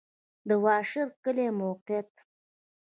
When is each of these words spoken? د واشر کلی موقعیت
د 0.47 0.49
واشر 0.63 1.07
کلی 1.23 1.47
موقعیت 1.61 2.11